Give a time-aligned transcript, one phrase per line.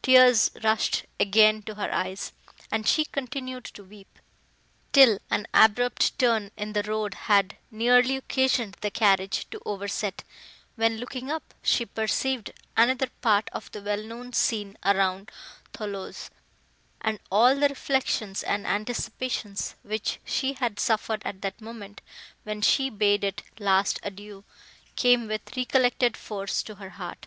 [0.00, 2.32] Tears rushed again to her eyes,
[2.72, 4.18] and she continued to weep,
[4.94, 10.24] till an abrupt turn in the road had nearly occasioned the carriage to overset,
[10.76, 15.30] when, looking up, she perceived another part of the well known scene around
[15.74, 16.30] Thoulouse,
[17.02, 22.00] and all the reflections and anticipations, which she had suffered, at the moment,
[22.44, 24.42] when she bade it last adieu,
[24.94, 27.26] came with recollected force to her heart.